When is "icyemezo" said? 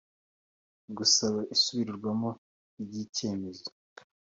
3.05-3.67